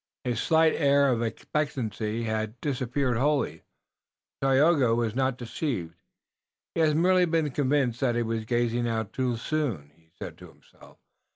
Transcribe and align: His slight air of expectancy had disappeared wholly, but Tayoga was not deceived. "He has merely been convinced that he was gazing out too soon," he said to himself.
His 0.23 0.41
slight 0.41 0.73
air 0.73 1.09
of 1.09 1.21
expectancy 1.21 2.23
had 2.23 2.59
disappeared 2.59 3.17
wholly, 3.17 3.61
but 4.39 4.47
Tayoga 4.47 4.95
was 4.95 5.13
not 5.13 5.37
deceived. 5.37 6.01
"He 6.73 6.81
has 6.81 6.95
merely 6.95 7.25
been 7.25 7.51
convinced 7.51 7.99
that 7.99 8.15
he 8.15 8.23
was 8.23 8.45
gazing 8.45 8.87
out 8.87 9.13
too 9.13 9.37
soon," 9.37 9.91
he 9.95 10.09
said 10.17 10.39
to 10.39 10.47
himself. 10.47 10.97